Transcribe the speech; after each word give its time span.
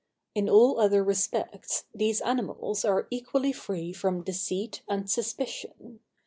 In 0.33 0.49
all 0.49 0.79
other 0.79 1.03
respects, 1.03 1.83
these 1.93 2.21
animals 2.21 2.83
are 2.83 3.05
equally 3.11 3.51
free 3.53 3.93
from 3.93 4.23
deceit 4.23 4.81
and 4.89 5.07
suspicion. 5.07 5.99